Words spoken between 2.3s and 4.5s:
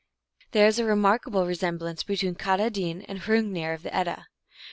Katah din and Hrungiiir of the Edda.